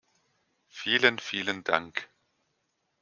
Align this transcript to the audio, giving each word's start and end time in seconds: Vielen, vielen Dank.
Vielen, 0.71 1.19
vielen 1.19 1.63
Dank. 1.63 2.09